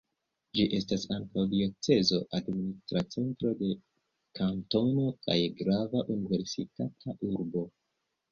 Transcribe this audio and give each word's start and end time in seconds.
Ĝi 0.57 0.63
estas 0.75 1.03
ankaŭ 1.15 1.43
diocezo, 1.49 2.21
administra 2.37 3.03
centro 3.15 3.51
de 3.59 3.69
kantono 4.39 5.05
kaj 5.27 5.37
grava 5.61 6.03
universitata 6.17 7.17
urbo. 7.29 7.63